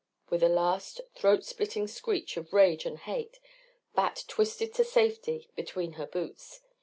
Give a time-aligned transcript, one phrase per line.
[0.31, 3.39] With a last throat splitting screech of rage and hate,
[3.93, 6.61] Bat twisted to safety between her boots.